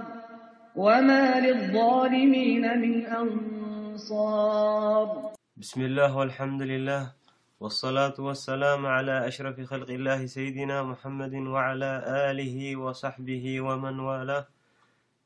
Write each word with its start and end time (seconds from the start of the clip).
وما 0.76 1.40
للظالمين 1.40 2.80
من 2.82 3.06
أنصاربسم 3.06 5.82
الله 5.82 6.18
والحمد 6.18 6.62
لله 6.62 7.12
والصلاة 7.60 8.16
والسلام 8.20 8.86
على 8.86 9.28
أشرف 9.28 9.62
خلق 9.62 9.90
الله 9.90 10.26
سيدنا 10.26 10.84
محمد 10.84 11.34
وعلى 11.36 11.92
آله 12.30 12.76
وصحبه 12.76 13.62
ومن 13.62 14.00
وله 14.00 14.46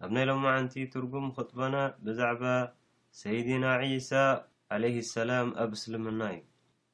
أبن 0.01 0.17
لمعنتي 0.17 0.85
ترجم 0.85 1.31
خطبنا 1.31 1.93
بزعب 2.03 2.71
سيدنا 3.11 3.73
عيسى 3.75 4.41
ዓለህ 4.75 4.95
ሰላም 5.15 5.49
ኣብ 5.63 5.71
እስልምና 5.75 6.21
እዩ 6.31 6.39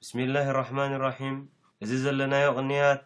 ብስሚላህ 0.01 0.45
እራሕማን 0.49 0.91
ራሒም 1.03 1.37
እዚ 1.83 1.91
ዘለናዮ 2.03 2.45
ቕንያት 2.57 3.05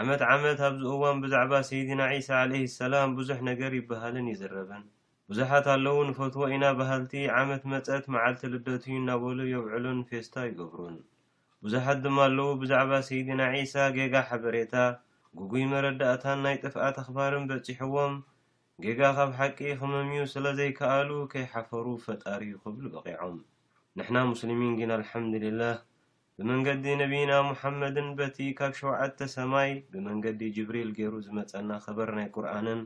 ዓመት 0.00 0.22
ዓመት 0.34 0.60
ኣብ 0.68 0.76
ዝእዋን 0.84 1.16
ብዛዕባ 1.24 1.52
ሰይድና 1.68 2.00
ዒሳ 2.12 2.28
ዓለይህ 2.42 2.64
ሰላም 2.78 3.10
ብዙሕ 3.18 3.38
ነገር 3.50 3.72
ይበሃልን 3.78 4.30
ይዝረብን 4.32 4.84
ብዙሓት 5.30 5.66
ኣለዉ 5.74 5.96
ንፈትዎ 6.10 6.46
ኢና 6.54 6.64
ባህልቲ 6.78 7.12
ዓመት 7.40 7.62
መጸት 7.74 8.04
መዓልቲ 8.16 8.44
ልደት 8.54 8.86
እዩ 8.88 8.96
እናበሉ 9.02 9.38
የብዕሉን 9.52 10.00
ፌስታ 10.08 10.34
ይገብሩን 10.48 10.96
ብዙሓት 11.66 12.00
ድማ 12.06 12.18
ኣለዉ 12.28 12.48
ብዛዕባ 12.64 12.92
ሰይድና 13.10 13.40
ዒሳ 13.58 13.74
ጌጋ 13.98 14.14
ሓበሬታ 14.30 14.74
ጉጉይ 15.40 15.66
መረዳእታን 15.74 16.40
ናይ 16.46 16.56
ጥፍኣት 16.64 16.96
ኣኽባርን 17.06 17.44
በጺሕዎም 17.50 18.14
ጌጋ 18.86 19.00
ኻብ 19.18 19.30
ሓቂ 19.40 19.58
ክመምዩ 19.82 20.22
ስለ 20.34 20.46
ዘይከኣሉ 20.60 21.10
ከይሓፈሩ 21.34 21.86
ፈጣር 22.06 22.40
እዩ 22.48 22.54
ኽብሉ 22.64 22.84
በቒዖም 23.06 23.40
ንሕና 23.98 24.18
ሙስሊሚን 24.30 24.74
ግን 24.76 24.90
ኣልሓምድልላህ 24.94 25.74
ብመንገዲ 26.36 26.84
ነቢና 27.00 27.32
ሙሓመድን 27.48 28.06
በቲ 28.18 28.38
ካብ 28.58 28.72
ሸውዓተ 28.78 29.18
ሰማይ 29.32 29.70
ብመንገዲ 29.92 30.40
ጅብሪል 30.56 30.90
ገይሩ 30.98 31.12
ዝመጸና 31.26 31.68
ኸበር 31.84 32.10
ናይ 32.18 32.28
ቁርኣንን 32.36 32.80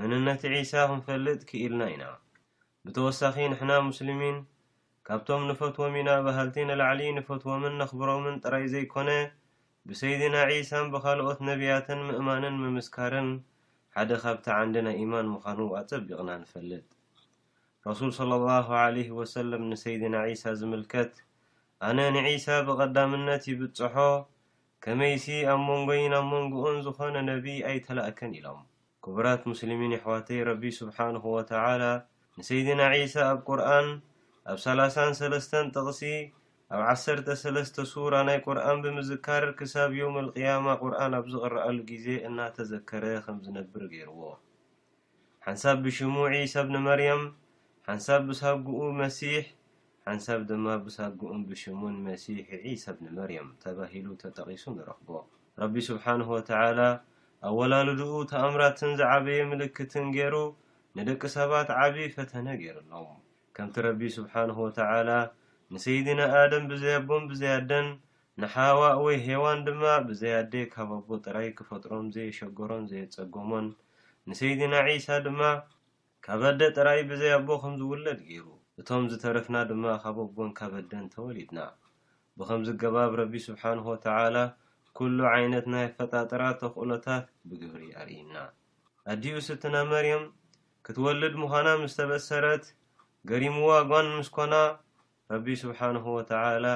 መንነቲ 0.00 0.42
ዒሳ 0.54 0.76
ክንፈልጥ 0.90 1.40
ክኢልና 1.50 1.82
ኢና 1.94 2.04
ብተወሳኺ 2.84 3.34
ንሕና 3.54 3.72
ሙስልሚን 3.88 4.36
ካብቶም 5.08 5.42
ንፈትዎም 5.50 5.96
ኢና 6.02 6.10
ባህልቲ 6.28 6.56
ንላዕሊ 6.70 7.00
ንፈትዎምን 7.18 7.74
ነኽብሮምን 7.82 8.40
ጥራይ 8.44 8.66
ዘይኰነ 8.74 9.10
ብሰይድና 9.88 10.36
ዒሳን 10.52 10.86
ብኻልኦት 10.94 11.40
ነቢያትን 11.50 12.02
ምእማንን 12.10 12.56
ምምስካርን 12.64 13.30
ሓደ 13.96 14.10
ኻብቲ 14.24 14.46
ዓንዲ 14.60 14.76
ናይ 14.88 14.96
ኢማን 15.04 15.28
ምዃኑ 15.34 15.60
ኣጸቢቕና 15.82 16.30
ንፈልጥ 16.44 16.86
ረሱል 17.88 18.10
ሰለ 18.18 18.32
ላሁ 18.48 18.68
ለህ 18.96 19.08
ወሰለም 19.18 19.62
ንሰይድና 19.70 20.14
ዒሳ 20.30 20.42
ዝምልከት 20.58 21.12
ኣነ 21.86 21.98
ንዒሳ 22.16 22.46
ብቐዳምነት 22.66 23.44
ይብጽሖ 23.50 23.94
ከመይሲ 24.84 25.24
ኣብ 25.52 25.60
መንጎይን 25.70 26.12
ኣብ 26.18 26.26
መንጎኡን 26.34 26.76
ዝዀነ 26.86 27.16
ነቢ 27.30 27.46
ኣይተላእከን 27.70 28.34
ኢሎም 28.38 28.60
ክቡራት 29.04 29.42
ሙስልሚን 29.50 29.94
የሕዋተይ 29.96 30.40
ረቢ 30.50 30.62
ስብሓንሁ 30.78 31.24
ወትላ 31.36 31.82
ንሰይድና 32.38 32.80
ዒሳ 32.94 33.16
ኣብ 33.32 33.40
ቁርኣን 33.50 33.88
ኣብ 34.52 34.58
33 34.66 35.58
ጠቕሲ 35.74 36.02
ኣብ 36.74 36.80
13 36.94 37.84
ሱራ 37.94 38.14
ናይ 38.30 38.38
ቁርኣን 38.46 38.78
ብምዝካር 38.86 39.44
ክሳብ 39.58 39.90
ዮም 40.00 40.14
ልቅያማ 40.26 40.66
ቁርኣን 40.84 41.12
ኣብ 41.20 41.26
ዝቕረኣሉ 41.34 41.76
ግዜ 41.92 42.06
እናተዘከረ 42.30 43.04
ኸም 43.26 43.36
ዝነብር 43.46 43.84
ገይርዎ 43.94 44.22
ሓንሳብ 45.46 45.76
ብሽሙ 45.86 46.14
ዒሳ 46.38 46.54
ብኒመርያም 46.68 47.22
ሓንሳብ 47.86 48.20
ብሳጉኡ 48.26 48.80
መሲሕ 48.98 49.36
ሓንሳብ 50.06 50.40
ድማ 50.48 50.66
ብሳግኡን 50.82 51.40
ብሽሙን 51.48 51.96
መሲሕ 52.08 52.44
ዒሳ 52.66 52.84
ብኒመርያም 52.96 53.48
ተባሂሉ 53.62 54.06
ተጠቂሱ 54.22 54.64
ንረኽቦ 54.74 55.08
ረቢ 55.60 55.74
ስብሓንሁ 55.88 56.28
ወተዓላ 56.36 56.80
ኣወላሉድኡ 57.48 58.12
ተኣምራትን 58.32 58.92
ዝዓበየ 59.00 59.40
ምልክትን 59.52 60.06
ገይሩ 60.16 60.34
ንደቂ 60.98 61.22
ሰባት 61.36 61.68
ዓብዪ 61.78 62.06
ፈተነ 62.16 62.46
ገይሩ 62.62 62.76
ኣሎም 63.00 63.18
ከምቲ 63.58 63.76
ረቢ 63.88 64.00
ስብሓንሁ 64.18 64.56
ወተዓላ 64.68 65.10
ንሰይድና 65.74 66.20
ኣደም 66.42 66.64
ብዘያቦም 66.70 67.26
ብዘያደን 67.32 67.88
ንሓዋ 68.42 68.80
ወይ 69.06 69.16
ሄዋን 69.28 69.60
ድማ 69.68 69.82
ብዘያዴ 70.08 70.54
ካባቦ 70.76 71.08
ጥራይ 71.26 71.50
ክፈጥሮም 71.58 72.08
ዘየሸገሮም 72.18 72.86
ዘየጸጎሞን 72.94 73.68
ንሰይድና 74.30 74.74
ዒሳ 74.94 75.08
ድማ 75.28 75.40
ካበደ 76.26 76.60
ጥራይ 76.76 77.00
ብዘያቦ 77.10 77.48
ከም 77.62 77.72
ዝውለድ 77.78 78.18
ገይሩ 78.26 78.44
እቶም 78.80 79.04
ዝተረፍና 79.12 79.56
ድማ 79.70 79.84
ካበ 80.02 80.18
ቦን 80.34 80.50
ካበደን 80.58 81.06
ተወሊድና 81.14 81.60
ብከምዝገባብ 82.38 83.12
ረቢ 83.20 83.32
ስብሓንሁ 83.46 83.84
ወተዓላ 83.94 84.36
ኩሉ 84.98 85.18
ዓይነት 85.32 85.66
ናይ 85.72 85.84
ኣፈጣጥራ 85.88 86.42
ተክእሎታት 86.60 87.26
ብግብሪ 87.48 87.82
ኣርኢና 88.02 88.34
ኣዲኡ 89.12 89.34
ስትና 89.48 89.74
መርም 89.90 90.22
ክትወልድ 90.86 91.34
ምዃና 91.42 91.68
ምስ 91.82 91.96
ተበሰረት 91.98 92.64
ገሪምዋ 93.30 93.72
ጓን 93.90 94.08
ምስ 94.18 94.30
ኮና 94.36 94.54
ረቢ 95.34 95.46
ስብሓንሁ 95.64 96.04
ወተዓላ 96.18 96.66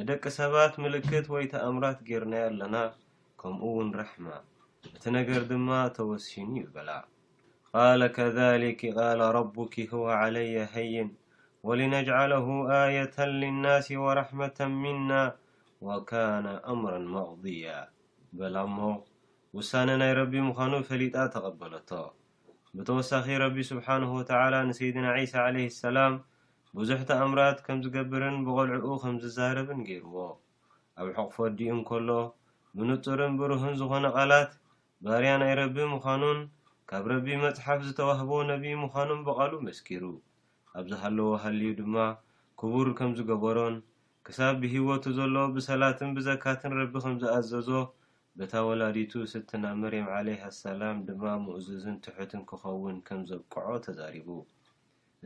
ንደቂ 0.00 0.22
ሰባት 0.40 0.74
ምልክት 0.84 1.26
ወይ 1.36 1.46
ተኣምራት 1.54 1.98
ገይርናዩ 2.10 2.42
ኣለና 2.50 2.76
ከምኡ 3.42 3.64
እውን 3.72 3.88
ረሕማ 4.00 4.26
እቲ 4.96 5.04
ነገር 5.18 5.42
ድማ 5.52 5.68
ተወሲኑ 5.98 6.50
እዩ 6.62 6.68
በላ 6.76 6.90
ቃል 7.80 8.02
ከذሊክ 8.14 8.80
ቃለ 8.96 9.20
ረቡኪ 9.36 9.74
ህወ 9.90 10.02
ዓለየ 10.22 10.54
ሃይን 10.72 11.08
ወልነጅዓለሁ 11.66 12.46
ኣያة 12.78 13.14
ልናሲ 13.40 13.86
ወራሕመة 14.04 14.58
ሚና 14.80 15.10
ወካነ 15.86 16.46
እምራ 16.72 16.92
መቕضያ 17.14 17.64
በላ 18.38 18.56
እሞ 18.68 18.78
ውሳነ 19.56 19.88
ናይ 20.02 20.12
ረቢ 20.20 20.34
ምዃኑ 20.48 20.72
ፈሊጣ 20.90 21.16
ተቐበለቶ 21.34 21.90
ብተወሳኺ 22.76 23.26
ረቢ 23.44 23.56
ስብሓነሁ 23.70 24.12
ወተዓላ 24.20 24.54
ንሰይድና 24.68 25.06
ዒሳ 25.18 25.34
ለህ 25.54 25.72
ሰላም 25.82 26.14
ብዙሕቲ 26.78 27.10
እምራት 27.26 27.58
ከም 27.68 27.80
ዝገብርን 27.86 28.36
ብቐልዕኡ 28.48 28.92
ከም 29.04 29.16
ዝዛረብን 29.22 29.80
ገይርዎ 29.90 30.16
ኣብ 31.00 31.06
ሕቕፎ 31.18 31.36
ወዲኡ 31.46 31.68
እን 31.76 31.82
ከሎ 31.88 32.10
ብንጡርን 32.76 33.32
ብሩህን 33.40 33.74
ዝኾነ 33.82 34.04
ቓላት 34.18 34.50
ባርያ 35.06 35.32
ናይ 35.44 35.54
ረቢ 35.62 35.76
ምዃኑን 35.94 36.40
ካብ 36.94 37.06
ረቢ 37.12 37.26
መፅሓፍ 37.42 37.78
ዝተዋህቦ 37.88 38.30
ነቢዪ 38.48 38.72
ምዃኑም 38.80 39.20
ብቓሉ 39.26 39.52
መስኪሩ 39.66 40.02
ኣብ 40.78 40.86
ዝሃለዎ 40.90 41.28
ሃልዩ 41.42 41.68
ድማ 41.78 41.94
ክቡር 42.60 42.88
ከም 42.98 43.10
ዝገበሮን 43.18 43.76
ክሳብ 44.26 44.56
ብሂወቱ 44.62 45.04
ዘለዎ 45.18 45.44
ብሰላትን 45.54 46.10
ብዘካትን 46.16 46.72
ረቢ 46.80 46.92
ከም 47.04 47.14
ዝኣዘዞ 47.22 47.68
በታ 48.38 48.52
ወላዲቱ 48.68 49.12
ስትናብ 49.32 49.76
መርም 49.84 50.08
ዓለሃ 50.16 50.42
ሰላም 50.60 50.98
ድማ 51.08 51.24
ሙእዝዝን 51.44 51.96
ትሕትን 52.06 52.42
ክኸውን 52.50 52.98
ከም 53.06 53.22
ዘብቅዖ 53.30 53.68
ተዛሪቡ 53.86 54.28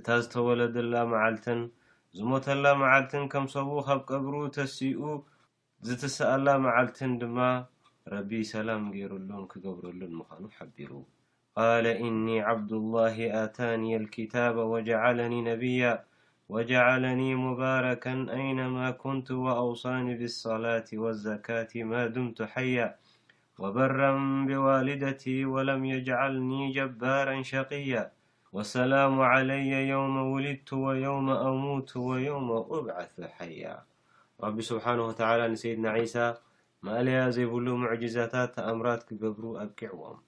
እታ 0.03 0.07
ዝተወለደላ 0.23 0.95
መዓልትን 1.15 1.61
ዝሞተላ 2.21 2.65
መዓልትን 2.85 3.27
ከም 3.35 3.47
ሰቡ 3.57 3.71
ካብ 3.91 4.01
ቀብሩ 4.11 4.35
ተሲኡ 4.59 5.01
ዝትስኣላ 5.89 6.47
መዓልትን 6.69 7.15
ድማ 7.25 7.39
ረቢ 8.17 8.31
ሰላም 8.55 8.85
ገይሩሉን 8.97 9.45
ክገብረሉን 9.55 10.15
ምዃኑ 10.23 10.45
ሓቢሩ 10.59 10.91
قال 11.59 11.87
إني 11.87 12.41
عبد 12.41 12.73
الله 12.73 13.45
أتاني 13.45 13.97
الكتاب 13.97 14.57
وجعلني 14.57 15.41
نبيا 15.43 16.05
وجعلني 16.49 17.35
مباركا 17.35 18.27
أينما 18.33 18.91
كنت 18.91 19.31
وأوصاني 19.31 20.15
بالصلاة 20.15 20.85
والزكاة 20.93 21.69
ما 21.77 22.07
دمت 22.07 22.43
حيا 22.43 22.97
وبرا 23.59 24.11
بوالدتي 24.49 25.45
ولم 25.45 25.85
يجعلني 25.85 26.73
جبارا 26.73 27.43
شقيا 27.43 28.13
واسلام 28.53 29.21
علي 29.21 29.89
يوم 29.89 30.15
ولدت 30.33 30.73
ويوم 30.73 31.31
أموت 31.31 31.97
ويوم 31.97 32.51
أبعث 32.53 33.21
حيا 33.21 33.85
رب 34.41 34.61
سبحانه 34.61 35.03
وتعالى 35.07 35.47
لسيدنا 35.49 35.91
عيسى 35.91 36.35
ملي 36.83 37.33
زيبلو 37.33 37.77
معجزتات 37.77 38.59
أمرات 38.59 39.03
كجبرو 39.03 39.57
أبكعوم 39.59 40.26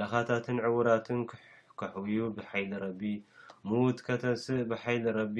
ለኻታትን 0.00 0.56
ዕዉራትን 0.66 1.20
ከሕውዩ 1.80 2.18
ብሓይሊረቢ 2.36 3.02
ሙት 3.68 3.98
ከተስእ 4.06 4.66
ብሓይሊ 4.70 5.04
ረቢ 5.18 5.36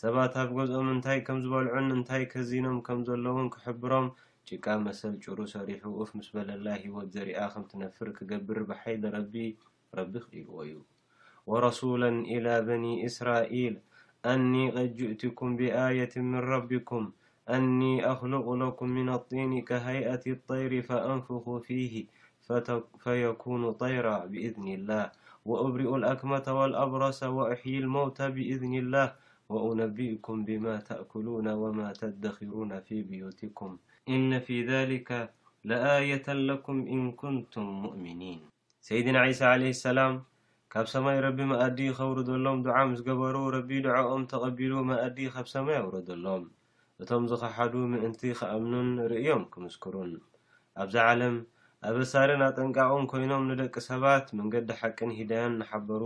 ሰባት 0.00 0.34
ኣብ 0.42 0.50
ገዝኦም 0.56 0.88
እንታይ 0.94 1.18
ከም 1.26 1.38
ዝበልዑን 1.44 1.86
እንታይ 1.96 2.22
ከዚኖም 2.32 2.78
ከም 2.86 2.98
ዘለውን 3.08 3.46
ክሕብሮም 3.54 4.06
ጭቃ 4.48 4.66
መሰል 4.86 5.14
ጭሩ 5.24 5.38
ሰሪሑ 5.54 5.82
እፍ 6.04 6.10
ምስ 6.16 6.28
በለላ 6.36 6.66
ሂወት 6.82 7.08
ዘሪኣ 7.14 7.38
ከም 7.52 7.64
ትነፍር 7.70 8.08
ክገብር 8.18 8.58
ብሓይሊ 8.70 9.02
ረቢ 9.16 9.34
ረቢ 9.98 10.12
ክኢልዎዩ 10.24 10.72
ወረሱላ 11.50 12.02
ኢላ 12.34 12.46
በኒ 12.68 12.84
እስራኢል 13.08 13.76
ኣኒ 14.32 14.52
ቀድ 14.76 14.92
ጅእትኩም 14.98 15.50
ብኣየት 15.58 16.14
ምን 16.30 16.40
ረቢኩም 16.52 17.06
ኣኒ 17.56 17.80
ኣክልቁ 18.12 18.46
ለኩም 18.62 18.92
ምና 18.96 19.08
ኣጢንከሃይኣት 19.18 20.22
لطይሪ 20.30 20.72
ፈኣንፍኩ 20.88 21.44
ፊሂ 21.66 21.78
ፈየኩኑ 23.02 23.62
ጠይራ 23.82 24.08
ብእዝን 24.32 24.66
الላህ 24.78 25.04
ወእብሪኡ 25.50 25.90
اልኣክመታ 25.96 26.46
ወاልኣብራሰ 26.58 27.18
ወእሕዪ 27.36 27.74
اልሞውታ 27.80 28.18
ብእዝኒ 28.34 28.72
اላህ 28.82 29.08
ወእነቢእኩም 29.52 30.38
ብማ 30.46 30.66
ተእኩሉነ 30.88 31.46
ወማ 31.62 31.78
ተደኺሩነ 32.00 32.70
ፊ 32.86 32.88
ብዩትኩም 33.08 33.72
እነ 34.14 34.30
ፊ 34.46 34.48
ذሊከ 34.68 35.08
ለኣየة 35.68 36.26
ለኩም 36.48 36.78
እን 36.94 37.02
ኩንቱም 37.20 37.66
ሙؤምኒን 37.82 38.40
ሰይድና 38.88 39.16
ዒሳ 39.30 39.42
ለه 39.62 39.70
ሰላም 39.86 40.14
ካብ 40.74 40.86
ሰማይ 40.94 41.18
ረቢ 41.26 41.38
መኣዲ 41.52 41.78
ኸውርዶሎም 41.98 42.58
ዱዓ 42.66 42.76
ምስ 42.90 43.00
ገበሩ 43.08 43.36
ረቢ 43.56 43.70
ድዐኦም 43.86 44.22
ተቐቢሉ 44.32 44.72
መኣዲ 44.90 45.18
ኻብ 45.36 45.46
ሰማይ 45.54 45.78
አውረዶሎም 45.82 46.44
እቶም 47.02 47.24
ዝኸሓዱ 47.32 47.74
ምእንቲ 47.94 48.20
ኺእምኑን 48.40 48.88
ርእዮም 49.10 49.42
ክምስክሩን 49.52 50.10
ኣብዚ 50.82 50.94
ዓለም 51.10 51.36
ኣበሳርን 51.88 52.40
ኣጠንቃቁን 52.46 53.04
ኮይኖም 53.10 53.42
ንደቂ 53.50 53.74
ሰባት 53.88 54.24
መንገዲ 54.38 54.68
ሓቅን 54.78 55.10
ሂዳያን 55.18 55.52
ንሓበሩ 55.60 56.04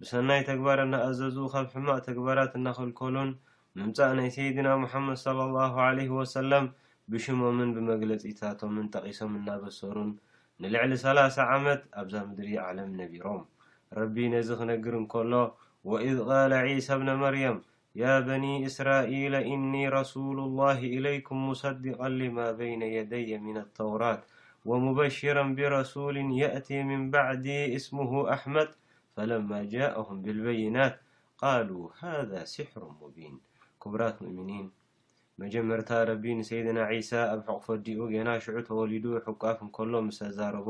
ብሰናይ 0.00 0.40
ተግባር 0.48 0.78
እናኣዘዙ 0.84 1.36
ካብ 1.52 1.66
ሕማቅ 1.74 1.98
ተግባራት 2.08 2.52
እናክልከሉን 2.58 3.30
ምምፃእ 3.78 4.12
ናይ 4.18 4.28
ሰይድና 4.34 4.70
ሙሓመድ 4.82 5.18
ሰለ 5.26 5.38
ላ 5.54 5.60
ለ 5.98 6.04
ወሰለም 6.18 6.66
ብሽሞምን 7.12 7.70
ብመግለፂታቶምን 7.76 8.90
ጠቂሶም 8.96 9.32
እናበሰሩን 9.38 10.10
ንልዕሊ 10.64 10.92
ሰላ0 11.04 11.38
ዓመት 11.54 11.80
ኣብዛ 12.02 12.14
ምድሪ 12.28 12.50
ዓለም 12.66 12.90
ነቢሮም 13.00 13.40
ረቢ 14.00 14.16
ነዚ 14.34 14.50
ክነግር 14.60 14.94
እንከሎ 15.00 15.32
ወኢድ 15.92 16.18
ቃለ 16.28 16.52
ዒሳ 16.68 16.90
ብነመርያም 17.02 17.58
ያ 18.02 18.12
በኒ 18.28 18.46
እስራኢላ 18.70 19.34
እኒ 19.56 19.72
ረሱሉ 19.98 20.36
ላሂ 20.60 20.80
ኢለይኩም 20.98 21.42
ሙሰዲቃን 21.48 22.18
ማ 22.38 22.52
በይነ 22.60 22.82
የደየ 22.98 23.30
ሚን 23.46 23.58
ኣተውራት 23.66 24.22
ወሙበሽራ 24.70 25.38
ብረሱሊ 25.56 26.16
የእቲ 26.40 26.68
ምን 26.88 27.00
ባዕዲ 27.12 27.46
እስሙሁ 27.78 28.12
ኣሕመድ 28.34 28.70
ፈለማ 29.16 29.50
ጃእሁም 29.72 30.18
ብልበይናት 30.24 30.94
ቃሉ 31.40 31.70
ሃذ 31.98 32.30
ስሕሩ 32.52 32.82
ሙቢን 33.00 33.34
ክቡራት 33.82 34.16
ሙእሚኒን 34.26 34.66
መጀመርታ 35.42 35.90
ረቢ 36.10 36.24
ንሰይድና 36.38 36.78
ዒሳ 36.92 37.10
ኣብ 37.34 37.40
ሕቁፈዲኡ 37.48 37.98
ገና 38.14 38.28
ሽዑ 38.44 38.56
ተወሊዱ 38.70 39.04
ሕቋፍ 39.28 39.58
እንከሎ 39.66 39.92
ምዝ 40.08 40.18
ተዛረቦ 40.26 40.68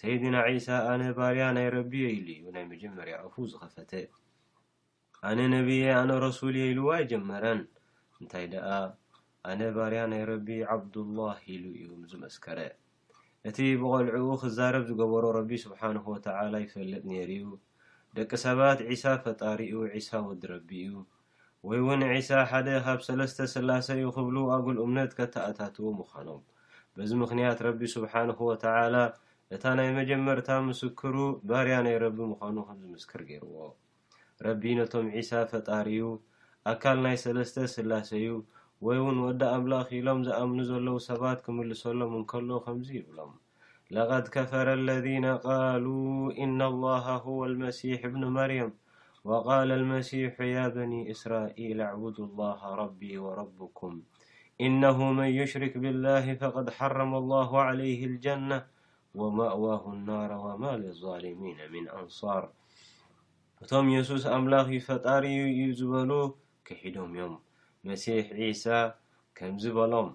ሰይድና 0.00 0.36
ዒሳ 0.52 0.68
ኣነ 0.92 1.02
ባርያ 1.18 1.44
ናይ 1.56 1.68
ረቢ 1.76 1.92
ኢሉ 2.16 2.26
እዩ 2.38 2.44
ናይ 2.56 2.64
መጀመርያ 2.72 3.14
ኣፉ 3.26 3.34
ዝኸፈተ 3.52 3.92
ኣነ 5.28 5.38
ነብየ 5.56 5.84
ኣነ 6.02 6.10
ረሱል 6.26 6.56
የ 6.60 6.64
ኢሉዋ 6.72 6.90
ኣይጀመረን 7.02 7.60
እንታይ 8.22 8.46
ደኣ 8.54 8.68
ኣነ 9.52 9.60
ባርያ 9.78 10.02
ናይ 10.14 10.24
ረቢ 10.32 10.48
ዓብዱላህ 10.74 11.38
ኢሉ 11.54 11.64
እዩ 11.80 11.88
ዝመስከረ 12.12 12.58
እቲ 13.48 13.58
ብቆልዑኡ 13.80 14.30
ክዛረብ 14.42 14.84
ዝገበሮ 14.88 15.24
ረቢ 15.36 15.50
ስብሓንሁ 15.64 16.04
ወተዓላ 16.14 16.54
ይፈልጥ 16.62 17.02
ነሩእዩ 17.10 17.48
ደቂ 18.16 18.30
ሰባት 18.44 18.78
ዒሳ 18.88 19.04
ፈጣሪኡ 19.24 19.74
ዒሳ 19.92 20.08
ወዲ 20.28 20.42
ረቢ 20.52 20.70
እዩ 20.86 20.92
ወይ 21.68 21.78
እውን 21.82 22.00
ዒሳ 22.12 22.30
ሓደ 22.50 22.68
ካብ 22.84 23.00
ሰለስተ 23.08 23.38
ስላሰዩ 23.54 24.02
ክብሉ 24.16 24.36
ኣጉል 24.54 24.78
እምነት 24.84 25.12
ከተኣታትዎ 25.18 25.84
ምኳኖም 26.00 26.42
በዚ 26.96 27.10
ምክንያት 27.22 27.58
ረቢ 27.66 27.80
ስብሓንሁ 27.94 28.38
ወተዓላ 28.50 28.96
እታ 29.54 29.64
ናይ 29.78 29.90
መጀመርታ 30.00 30.48
ምስክሩ 30.68 31.14
ባርያ 31.48 31.76
ናይ 31.86 31.96
ረቢ 32.04 32.18
ምዃኑ 32.32 32.56
ከምዝምስክር 32.68 33.22
ገይርዎ 33.30 33.56
ረቢ 34.46 34.62
ነቶም 34.80 35.06
ዒሳ 35.16 35.30
ፈጣሪዩ 35.52 36.04
ኣካል 36.72 36.98
ናይ 37.06 37.16
ሰለስተ 37.26 37.56
ስላሰዩ 37.76 38.26
ወይ 38.84 38.96
እውን 39.02 39.18
ወዲ 39.24 39.40
ኣምላኽ 39.56 39.88
ኢሎም 39.98 40.18
ዝኣምኑ 40.26 40.58
ዘለዉ 40.70 40.96
ሰባት 41.08 41.38
ክምልሰሎም 41.44 42.10
እንከሎ 42.18 42.48
ከምዙ 42.64 42.88
ይብሎም 42.96 43.32
ለቀድ 43.94 44.26
ከፈረ 44.34 44.68
ለذነ 44.88 45.24
ቃሉ 45.46 45.86
እነ 46.44 46.58
لላه 46.74 47.06
ሁወ 47.24 47.38
ልመሲሕ 47.52 48.00
ብኑ 48.12 48.22
መርያም 48.36 48.72
ወቃለ 49.28 49.70
ልመሲሑ 49.82 50.36
ያ 50.54 50.56
በኒ 50.74 50.92
እስራኢል 51.12 51.78
ኣዕቡዱ 51.90 52.16
ላሃ 52.40 52.60
ረቢ 52.82 53.00
ወረብኩም 53.24 53.94
እነሁ 54.66 54.98
መን 55.16 55.30
ይሽርክ 55.38 55.74
ብላህ 55.84 56.26
ፈቀድ 56.42 56.68
ሓረመ 56.76 57.12
الላሁ 57.22 57.50
عለይህ 57.66 58.00
ልጀነة 58.12 58.58
ወማእዋሁ 59.20 59.84
ናር 60.08 60.30
ወማል 60.44 60.82
ظልሚን 61.02 61.58
ምን 61.72 61.84
ኣንصር 61.98 62.44
እቶም 63.62 63.86
የሱስ 63.96 64.24
ኣምላኽ 64.36 64.68
ፈጣሪ 64.88 65.24
እዩ 65.50 65.64
ዝበሉ 65.80 66.10
ክሒዶም 66.66 67.12
እዮም 67.18 67.34
መሲሕ 67.88 68.26
ዒሳ 68.38 68.64
ከምዚ 69.38 69.62
በሎም 69.78 70.08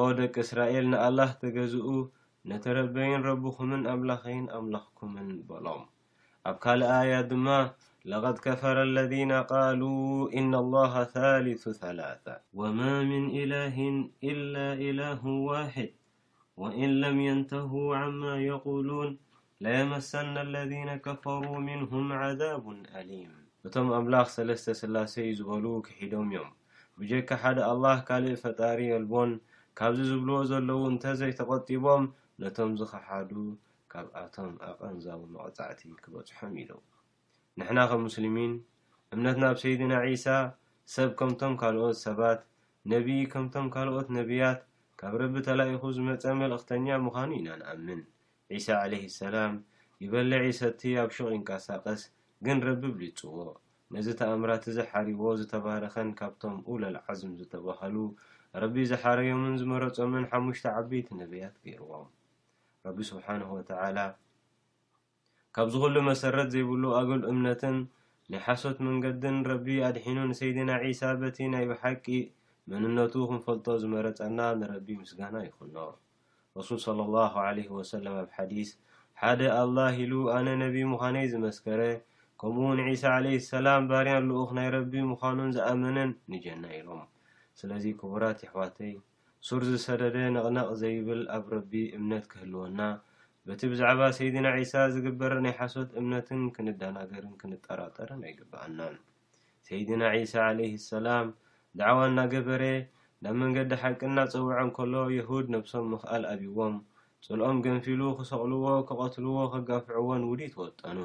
ኦ 0.00 0.02
ደቂ 0.18 0.34
እስራኤል 0.44 0.86
ንኣላህ 0.92 1.30
ተገዝኡ 1.40 1.88
ነተረበይን 2.48 3.22
ረብኹምን 3.28 3.82
ኣምላኸይን 3.92 4.46
ኣምላኽኩምን 4.58 5.28
በሎም 5.48 5.82
ኣብ 6.50 6.56
ካልእ 6.64 6.90
ኣያት 6.98 7.26
ድማ 7.32 7.46
ለቐድ 8.10 8.36
ከፈረ 8.44 8.76
اለذነ 8.88 9.32
ቃሉ 9.52 9.82
እነላህ 10.40 10.92
ثልث 11.14 11.62
3ላ 11.80 12.00
ወማ 12.60 12.78
ምን 13.10 13.24
ኢላህን 13.40 13.96
ኢላ 14.30 14.54
ኢላሁ 14.86 15.22
ዋሕድ 15.50 15.92
ወእን 16.62 16.92
ለም 17.02 17.18
የንተሁ 17.28 17.72
ዓማ 18.00 18.20
የቝሉን 18.48 19.10
ለየመስነ 19.64 20.34
اለذነ 20.46 20.88
ከፈሩ 21.06 21.44
ምንሁም 21.68 22.06
ዓዳቡን 22.20 22.80
አሊም 23.00 23.32
እቶም 23.66 23.88
ኣምላኽ 23.98 24.26
3ስተ3ላሴ 24.36 25.14
ዩ 25.30 25.34
ዝበሉ 25.40 25.64
ኪሒዶም 25.88 26.28
እዮም 26.32 26.50
ብጀካ 27.00 27.30
ሓደ 27.42 27.58
ኣላህ 27.72 27.98
ካልእ 28.08 28.38
ፈጣሪ 28.42 28.78
የልቦን 28.90 29.30
ካብዚ 29.78 29.98
ዝብልዎ 30.10 30.38
ዘለዉ 30.50 30.80
እንተዘይተቐጢቦም 30.92 32.04
ነቶም 32.42 32.70
ዝኽሓዱ 32.78 33.30
ካብኣቶም 33.92 34.50
ኣቐንዛውኖ 34.70 35.34
ቐጻዕቲ 35.44 35.80
ክበጽሖም 36.04 36.54
ኢደው 36.62 36.80
ንሕና 37.58 37.78
ከም 37.90 38.00
ሙስልሚን 38.06 38.52
እምነትናብ 39.14 39.56
ሰይድና 39.62 39.92
ዒሳ 40.08 40.26
ሰብ 40.94 41.10
ከምቶም 41.20 41.54
ካልኦት 41.62 41.96
ሰባት 42.06 42.40
ነቢዪ 42.94 43.20
ከምቶም 43.34 43.66
ካልኦት 43.76 44.08
ነቢያት 44.18 44.60
ካብ 45.02 45.14
ረቢ 45.22 45.34
ተላኢኹ 45.48 45.82
ዝመፀ 45.96 46.24
መልእኽተኛ 46.42 46.86
ምዃኑ 47.06 47.30
ኢና 47.38 47.48
ንኣምን 47.60 48.00
ዒሳ 48.54 48.66
ዓለ 48.82 48.92
ሰላም 49.20 49.54
ይበሊ 50.04 50.32
ዒሰቲ 50.48 50.82
ኣብ 51.04 51.10
ሹቕ 51.18 51.28
ይንቀሳቀስ 51.36 52.02
ግን 52.46 52.58
ረቢ 52.68 52.82
ብሉ 52.96 53.02
ይጽዎ 53.10 53.36
ነዚ 53.94 54.08
ተኣምራት 54.20 54.64
እዝሓሪዎ 54.70 55.20
ዝተባረኸን 55.40 56.08
ካብቶም 56.16 56.56
ዑለልዓዝም 56.70 57.30
ዝተባሃሉ 57.40 57.96
ረቢ 58.62 58.74
ዝሓረዮምን 58.90 59.54
ዝመረጾምን 59.60 60.24
ሓሙሽተ 60.30 60.64
ዓበይቲ 60.78 61.08
ነቢያት 61.20 61.54
ገይርዎም 61.66 62.08
ረቢ 62.86 62.98
ስብሓነሁ 63.10 63.48
ወትዓላ 63.58 63.98
ካብ 65.56 65.68
ዝኹሉ 65.74 65.96
መሰረት 66.10 66.48
ዘይብሉ 66.54 66.84
ኣገል 66.98 67.22
እምነትን 67.32 67.76
ናይ 68.32 68.42
ሓሶት 68.46 68.78
መንገድን 68.88 69.38
ረቢ 69.52 69.66
ኣድሒኑ 69.88 70.18
ንሰይድና 70.30 70.70
ዒሳ 70.84 71.00
በቲ 71.22 71.38
ናይ 71.54 71.64
ብሓቂእ 71.70 72.24
መንነቱ 72.70 73.14
ክንፈልጦ 73.30 73.66
ዝመረጸና 73.84 74.38
ንረቢ 74.60 74.88
ምስጋና 75.02 75.36
ይክሎ 75.46 75.76
ረሱል 76.58 76.78
ሰለ 76.86 77.00
ላሁ 77.16 77.34
ለህ 77.58 77.68
ወሰለም 77.78 78.14
ኣብ 78.22 78.28
ሓዲስ 78.36 78.70
ሓደ 79.22 79.40
ኣላህ 79.62 79.94
ኢሉ 80.04 80.12
ኣነ 80.36 80.46
ነቢ 80.64 80.76
ምዃነይ 80.92 81.26
ዝመስከረ 81.32 81.80
ከምኡ 82.40 82.66
ንዒሳ 82.78 83.02
ዓለህ 83.20 83.36
ሰላም 83.52 83.86
ባርያን 83.90 84.26
ልኡኽ 84.30 84.50
ናይ 84.56 84.68
ረቢ 84.74 84.92
ምዃኑን 85.10 85.48
ዝኣመነን 85.56 86.10
ንጀና 86.32 86.64
ኢሎም 86.76 87.00
ስለዚ 87.58 87.84
ክቡራት 88.00 88.38
ይሕዋተይ 88.44 88.92
ሱር 89.46 89.62
ዝሰደደ 89.70 90.16
ነቕነቕ 90.36 90.68
ዘይብል 90.82 91.22
ኣብ 91.36 91.46
ረቢ 91.54 91.72
እምነት 91.98 92.24
ክህልወና 92.32 92.80
በቲ 93.48 93.60
ብዛዕባ 93.72 94.00
ሰይድና 94.20 94.46
ዒሳ 94.58 94.74
ዝግበር 94.94 95.32
ናይ 95.46 95.54
ሓሶት 95.58 95.90
እምነትን 96.00 96.42
ክንደናገርን 96.56 97.34
ክንጠራጠርን 97.42 98.22
ኣይግብኣናን 98.28 98.96
ሰይድና 99.68 100.02
ዒሳ 100.20 100.34
ዓለህ 100.50 100.72
ሰላም 100.90 101.28
ዳዕዋን 101.80 102.10
እናገበሬ 102.14 102.64
ናብ 103.26 103.34
መንገዲ 103.42 103.72
ሓቅናጸውዖን 103.84 104.70
ከሎ 104.78 104.94
የሁድ 105.18 105.46
ነብሶም 105.56 105.88
ምኽኣል 105.94 106.24
ኣብዎም 106.34 106.76
ጽልኦም 107.26 107.58
ገንፊሉ 107.66 108.00
ኽሰቕልዎ 108.20 108.66
ኬቐትልዎ 108.90 109.36
ኸጋፍዕዎን 109.54 110.22
ውዲ 110.32 110.42
ትወጠኑ 110.54 110.98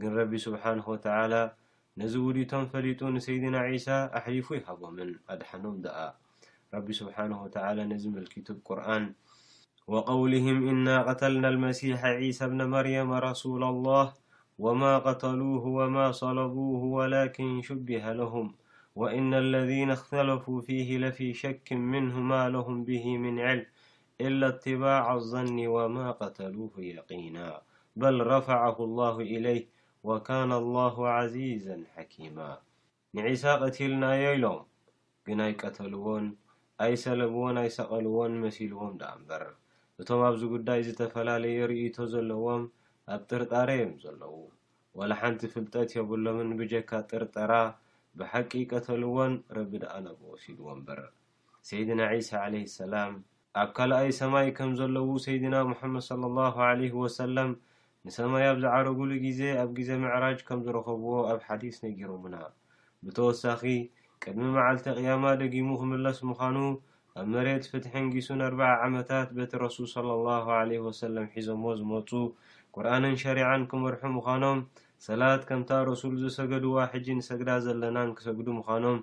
ن 0.00 0.04
رب 0.08 0.32
سبحانه 0.36 0.88
وتعالى 0.88 1.42
نز 2.00 2.16
ودتم 2.16 2.64
فل 2.72 2.86
نسيدنا 3.16 3.58
عيسى 3.68 3.98
احلفو 4.18 4.54
يهبمن 4.60 5.08
أحنم 5.44 5.74
د 5.84 5.88
رب 6.74 6.88
سبحانه 7.00 7.36
وتعالى 7.44 7.82
ن 7.84 7.92
ملكتب 8.16 8.58
رآن 8.78 9.04
وقولهم 9.92 10.58
إنا 10.72 10.96
قتلنا 11.08 11.48
المسيح 11.54 11.98
عيسى 12.18 12.44
بن 12.52 12.60
مريم 12.74 13.08
رسول 13.28 13.62
الله 13.72 14.06
وما 14.64 14.92
قتلوه 15.06 15.64
وما 15.78 16.06
صلبوه 16.22 16.82
ولكن 16.98 17.48
شبه 17.68 18.04
لهم 18.20 18.46
وإن 19.00 19.30
الذين 19.44 19.90
اختلفوا 19.98 20.58
فيه 20.66 20.88
لفي 21.04 21.28
شك 21.42 21.68
منه 21.72 22.14
ما 22.32 22.42
لهم 22.54 22.84
به 22.88 23.06
من 23.24 23.34
عل 23.48 23.60
إلا 24.26 24.46
اتباع 24.52 25.04
الظن 25.18 25.58
وما 25.74 26.06
قتلوه 26.22 26.74
يقينا 26.96 27.48
بل 28.00 28.16
رفعه 28.34 28.76
الله 28.86 29.16
اليه 29.34 29.62
ወካነ 30.08 30.52
ላሁ 30.74 30.94
ዓዚዛን 31.16 31.82
ሓኪማ 31.96 32.38
ንዒሳ 33.16 33.42
ቐቲልናዮ 33.60 34.22
ኢሎም 34.36 34.56
ግንኣይ 35.26 35.52
ቀተልዎን 35.62 36.24
ኣይሰለብዎን 36.84 37.56
ኣይሰቐልዎን 37.62 38.32
መሲልዎም 38.44 38.94
ደኣ 39.00 39.10
እምበር 39.18 39.44
እቶም 40.02 40.22
ኣብዚ 40.28 40.42
ጉዳይ 40.54 40.80
ዝተፈላለየ 40.86 41.68
ርእቶ 41.72 41.96
ዘለዎም 42.16 42.64
ኣብ 43.16 43.20
ጥርጣረ 43.30 43.68
እዮም 43.78 43.92
ዘለዉ 44.04 44.34
ወላ 45.00 45.12
ሓንቲ 45.22 45.42
ፍልጠት 45.54 45.90
የብሎምን 45.98 46.50
ብጀካ 46.60 46.90
ጥርጠራ 47.10 47.52
ብሓቂ 48.20 48.50
ቀተልዎን 48.74 49.34
ረቢ 49.58 49.72
ደኣ 49.84 49.94
ነብ 50.06 50.18
ወሲድዎ 50.34 50.66
እምበር 50.76 51.00
ሰይድና 51.68 52.00
ዒሳ 52.14 52.30
ዓለ 52.46 52.54
ሰላም 52.80 53.12
ኣብ 53.62 53.70
ካልኣይ 53.76 54.10
ሰማይ 54.22 54.48
ከም 54.58 54.72
ዘለዉ 54.80 55.10
ሰይድና 55.26 55.54
ሙሓመድ 55.72 56.04
ለ 56.22 56.34
ላሁ 56.36 56.56
ለህ 56.82 56.96
ወሰላም 57.04 57.52
ንሰማይ 58.06 58.44
ኣብ 58.50 58.56
ዝዓረጉሉ 58.62 59.10
ግዜ 59.24 59.40
ኣብ 59.62 59.68
ግዜ 59.78 59.88
ምዕራጅ 60.02 60.38
ከም 60.46 60.60
ዝረኽብዎ 60.66 61.12
ኣብ 61.32 61.40
ሓዲስ 61.48 61.76
ነጊሮሙና 61.82 62.36
ብተወሳኺ 63.04 63.62
ቅድሚ 64.22 64.44
መዓልቲ 64.56 64.84
ቅያማ 64.98 65.24
ደጊሙ 65.40 65.68
ክምለስ 65.80 66.18
ምዃኑ 66.28 66.56
ኣብ 67.18 67.26
መሬት 67.34 67.64
ፍትሐን 67.72 68.06
ጊሱን 68.14 68.40
ኣርባዓ 68.48 68.72
ዓመታት 68.86 69.28
በቲ 69.36 69.52
ረሱል 69.64 69.86
ሰለ 69.94 70.08
ላ 70.26 70.56
ለ 70.70 70.80
ወሰለም 70.86 71.26
ሒዞዎ 71.34 71.64
ዝመፁ 71.80 72.10
ቁርኣንን 72.74 73.14
ሸሪዓን 73.24 73.66
ክመርሑ 73.72 74.02
ምዃኖም 74.16 74.58
ሰላት 75.06 75.42
ከምታ 75.50 75.70
ረሱል 75.90 76.16
ዝሰገድዋ 76.24 76.76
ሕጂ 76.94 77.06
ንሰግዳ 77.20 77.50
ዘለናን 77.68 78.10
ክሰግዱ 78.18 78.48
ምዃኖም 78.58 78.98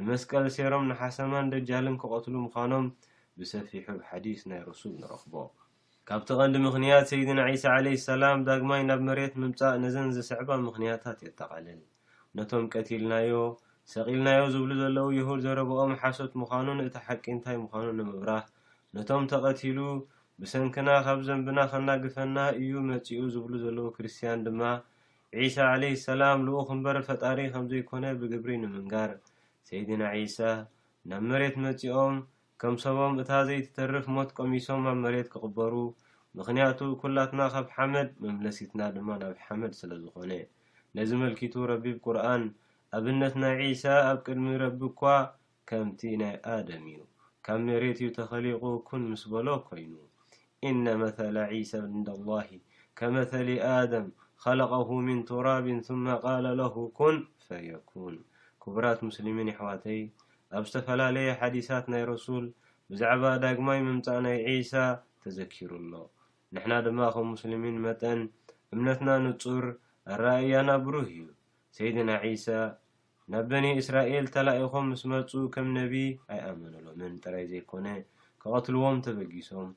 ንመስቀለሰሮም 0.00 0.86
ንሓሰማን 0.92 1.50
ደጃልን 1.54 1.96
ክቐትሉ 2.04 2.34
ምዃኖም 2.46 2.86
ብሰፊሑ 3.40 3.88
ሓዲስ 4.10 4.42
ናይ 4.50 4.62
ረሱል 4.70 4.94
ንረክቦ 5.02 5.34
ካብቲ 6.08 6.28
ቀንዲ 6.38 6.56
ምክንያት 6.66 7.04
ሰይድና 7.10 7.40
ዒሳ 7.54 7.64
ዓለ 7.80 7.86
ሰላም 8.10 8.38
ዳግማይ 8.46 8.80
ናብ 8.86 9.00
መሬት 9.08 9.34
ምምፃእ 9.40 9.74
ነዘን 9.82 10.08
ዝስዕባ 10.14 10.48
ምክንያታት 10.68 11.18
የጠቃልል 11.26 11.78
ነቶም 12.36 12.64
ቀቲልናዮ 12.72 13.34
ሰቂልናዮ 13.92 14.40
ዝብሉ 14.54 14.70
ዘለው 14.80 15.06
ይሁድ 15.18 15.40
ዘረብኦም 15.44 15.92
ሓሶት 16.00 16.32
ምኳኑ 16.40 16.66
ንእቲ 16.78 16.96
ሓቂ 17.06 17.24
እንታይ 17.34 17.56
ምዃኑ 17.64 17.86
ንምብራህ 17.98 18.44
ነቶም 18.96 19.24
ተቀቲሉ 19.32 19.78
ብሰንኪና 20.40 20.88
ካብ 21.06 21.18
ዘንብና 21.28 21.58
ከናግፈና 21.72 22.36
እዩ 22.60 22.72
መፅኡ 22.90 23.20
ዝብሉ 23.36 23.52
ዘለዉ 23.64 23.86
ክርስትያን 23.98 24.44
ድማ 24.46 24.60
ዒሳ 25.44 25.56
ዓለ 25.74 25.82
ሰላም 26.08 26.38
ንኡክ 26.46 26.68
ምበር 26.78 26.98
ፈጣሪ 27.10 27.38
ከምዘይኮነ 27.54 28.04
ብግብሪ 28.22 28.52
ንምንጋር 28.64 29.12
ሰይድና 29.68 30.02
ዒሳ 30.20 30.38
ናብ 31.10 31.22
መሬት 31.30 31.54
መፂኦም 31.66 32.16
ከም 32.64 32.74
ሰቦም 32.82 33.14
እታ 33.20 33.30
ዘይትተርፍ 33.46 34.04
ሞት 34.14 34.28
ቆሚሶም 34.38 34.82
ኣብ 34.90 34.96
መሬት 35.04 35.28
ክቕበሩ 35.32 35.74
ምክንያቱ 36.38 36.78
ኩላትና 37.00 37.40
ካብ 37.52 37.66
ሓመድ 37.76 38.08
መምለሲትና 38.24 38.80
ድማ 38.96 39.08
ናብ 39.20 39.34
ሓመድ 39.46 39.72
ስለ 39.78 39.90
ዝኾነ 40.02 40.32
ነዚ 40.96 41.10
መልኪቱ 41.22 41.54
ረቢብ 41.70 41.96
ቁርኣን 42.04 42.44
ኣብነትናይ 42.98 43.56
ዒሳ 43.72 43.84
ኣብ 44.10 44.18
ቅድሚ 44.26 44.46
ረቢ 44.64 44.80
እኳ 44.90 45.02
ከምቲ 45.70 46.00
ናይ 46.22 46.34
ኣደም 46.54 46.84
እዩ 46.92 47.00
ካብ 47.48 47.60
መሬት 47.68 47.98
እዩ 48.02 48.08
ተኸሊቁ 48.20 48.62
ኩን 48.90 49.02
ምስ 49.10 49.24
በሎ 49.32 49.48
ኮይኑ 49.68 49.92
ኢነ 50.70 50.86
መተላ 51.02 51.36
ዒሳ 51.54 51.72
ዕንዳላሂ 51.96 52.48
ከመተሊ 53.00 53.48
ኣደም 53.74 54.06
ኸለቀሁ 54.44 54.88
ምን 55.08 55.20
ቱራብን 55.30 55.80
መ 56.06 56.20
ቃለ 56.26 56.46
ለሁ 56.60 56.76
ኩን 57.00 57.18
ፈየኩን 57.46 58.16
ክቡራት 58.64 59.00
ሙስሊሚን 59.08 59.50
ይሕዋተይ 59.54 60.00
ኣብ 60.58 60.64
ዝተፈላለየ 60.68 61.28
ሓዲሳት 61.40 61.84
ናይ 61.92 62.02
ረሱል 62.12 62.44
ብዛዕባ 62.90 63.24
ዳግማይ 63.44 63.78
ምምጻእ 63.88 64.18
ናይ 64.24 64.36
ዒሳ 64.46 64.72
ተዘኪሩኣሎ 65.24 65.94
ንሕና 66.54 66.72
ድማ 66.86 67.00
ከም 67.14 67.26
ሙስልሚን 67.34 67.76
መጠን 67.86 68.20
እምነትና 68.74 69.10
ንጹር 69.26 69.64
ኣራእያና 70.14 70.70
ብሩህ 70.84 71.08
እዩ 71.14 71.22
ሰይድና 71.76 72.10
ዒሳ 72.24 72.46
ናብ 73.32 73.44
በኒ 73.50 73.66
እስራኤል 73.82 74.26
ተላኢኹም 74.34 74.86
ምስ 74.92 75.02
መፁ 75.12 75.30
ከም 75.54 75.66
ነቢ 75.78 75.94
ኣይኣመነሎምን 76.34 77.14
ጥራይ 77.24 77.44
ዘይኮነ 77.52 77.86
ከቐትልዎም 78.42 78.98
ተበጊሶም 79.06 79.68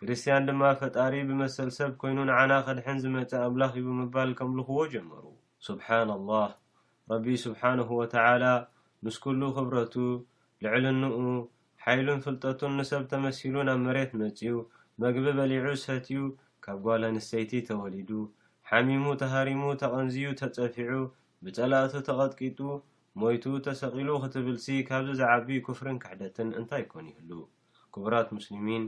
ክርስትያን 0.00 0.46
ድማ 0.48 0.62
ፈጣሪ 0.80 1.14
ብመሰል 1.30 1.70
ሰብ 1.78 1.90
ኮይኑ 2.02 2.18
ንዓና 2.30 2.52
ኸድሐን 2.66 3.00
ዝመፅ 3.04 3.32
ኣምላኽ 3.48 3.74
ዩ 3.80 3.82
ብምባል 3.88 4.30
ከም 4.38 4.52
ልኽዎ 4.60 4.80
ጀመሩ 4.94 5.24
ስብሓነ 5.68 6.08
ኣላህ 6.18 6.48
ረቢ 7.12 7.26
ስብሓነሁ 7.46 7.88
ወተዓላ 8.02 8.44
ምስ 9.06 9.16
ኵሉ 9.22 9.42
ክብረቱ 9.54 9.94
ልዕልንኡ 10.64 11.14
ሓይሉን 11.84 12.20
ፍልጠቱን 12.24 12.74
ንሰብ 12.78 13.02
ተመሲሉ 13.12 13.54
ናብ 13.68 13.78
መሬት 13.86 14.10
መጺኡ 14.20 14.52
መግቢ 15.02 15.24
በሊዑ 15.38 15.64
ሰትዩ 15.84 16.20
ካብ 16.64 16.78
ጓለ 16.84 17.02
ኣንስተይቲ 17.12 17.52
ተወሊዱ 17.68 18.10
ሓሚሙ 18.68 19.04
ተሃሪሙ 19.22 19.62
ተቐንዚዩ 19.82 20.26
ተጸፊዑ 20.42 20.92
ብጸላእቱ 21.44 21.94
ተቐጥቂጡ 22.08 22.58
ሞይቱ 23.22 23.44
ተሰቒሉ 23.66 24.08
ኽትብልሲ 24.24 24.68
ካብዚ 24.90 25.08
ዝዓቢ 25.20 25.48
ክፍርን 25.68 25.98
ክሕደትን 26.02 26.48
እንታይ 26.60 26.84
ኰን 26.92 27.08
ይህሉ 27.12 27.30
ክቡራት 27.94 28.30
ሙስሊሚን 28.38 28.84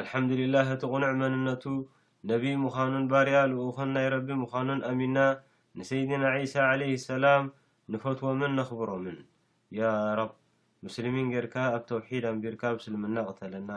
ኣልሓምዱሊላህ 0.00 0.70
እቲ 0.76 0.82
ቕኑዕ 0.94 1.12
መንነቱ 1.22 1.64
ነቢዪ 2.32 2.54
ምዃኑን 2.64 3.04
ባርያ 3.10 3.38
ልኡኹን 3.52 3.90
ናይ 3.96 4.06
ረቢ 4.14 4.28
ምዃኑን 4.44 4.80
ኣሚና 4.92 5.18
ንሰይድና 5.80 6.24
ዒሳ 6.42 6.54
ዓለይህ 6.72 6.98
ሰላም 7.10 7.44
ንፈትዎምን 7.94 8.54
ነኽብሮምን 8.60 9.18
ያ 9.78 9.84
ረብ 10.18 10.32
ሙስሊሚን 10.86 11.30
ጌርካ 11.34 11.54
ኣብ 11.76 11.82
ተውሒድ 11.88 12.24
ኣንቢርካ 12.30 12.62
ምስልምና 12.76 13.16
ቅተለና 13.30 13.70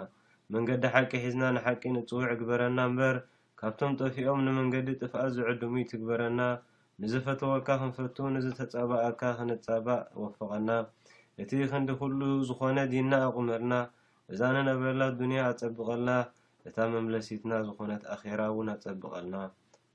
መንገዲ 0.53 0.83
ሓቂ 0.93 1.11
ሒዝና 1.23 1.43
ንሓቂ 1.55 1.81
ንፅውዕ 1.95 2.29
ግበረና 2.41 2.77
እምበር 2.89 3.15
ካብቶም 3.59 3.93
ጠፊኦም 4.01 4.43
ንመንገዲ 4.47 4.87
ጥፍኣት 5.01 5.31
ዝዕድሙ 5.37 5.73
ይትግበረና 5.81 6.41
ንዝፈትወካ 7.03 7.67
ክንፈቱ 7.81 8.17
ንዝተፀባእካ 8.35 9.21
ክንፀባእ 9.39 10.03
ወፈቀና 10.23 10.69
እቲ 11.43 11.51
ክንዲኩሉ 11.71 12.19
ዝኾነ 12.49 12.77
ዲና 12.93 13.11
ኣቁመርና 13.27 13.73
እዛ 14.33 14.39
ንነብረላት 14.57 15.13
ዱንያ 15.21 15.39
ኣፀብቀልና 15.51 16.09
እታ 16.69 16.77
መምለሲትና 16.95 17.51
ዝኾነት 17.69 18.03
ኣኼራ 18.15 18.39
እውን 18.53 18.69
ኣፀብቀልና 18.77 19.35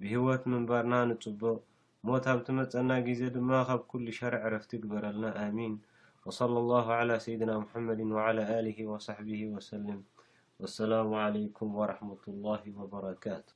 ብሂወት 0.03 0.43
ምንባርና 0.55 0.95
ንፅቡቅ 1.13 1.61
ሞት 2.09 2.27
ብቲ 2.39 2.47
መፀና 2.57 2.91
ጊዜ 3.07 3.21
ድማ 3.35 3.51
ካብ 3.69 3.83
ኩሉ 3.91 4.07
ሸርዕ 4.17 4.41
ረፍቲ 4.55 4.71
ግበረልና 4.83 5.27
ኣሚን 5.45 5.75
ወصለ 6.27 6.53
لላه 6.65 6.87
عላى 6.99 7.15
ሰይድና 7.25 7.53
ሙሐመድ 7.63 8.01
ዓلى 8.25 8.43
ልህ 8.67 8.79
ወصሕቢህ 8.91 9.41
ወሰልም 9.55 10.01
ወሰላሙ 10.65 11.11
ለይኩም 11.33 11.71
ወረሕመة 11.81 12.29
ላህ 12.45 12.63
ወበረካቱ 12.83 13.53